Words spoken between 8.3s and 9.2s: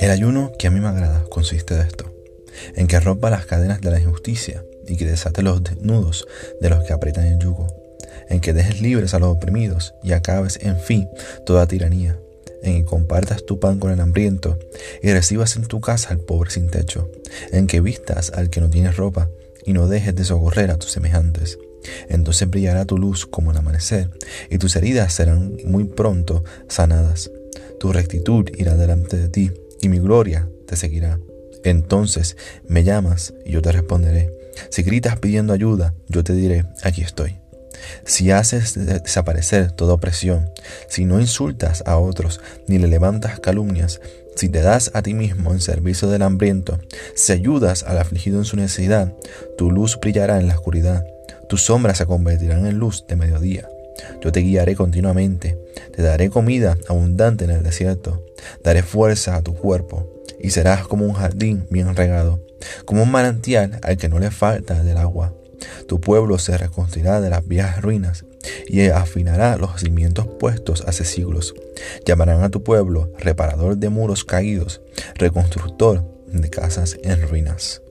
que dejes libres a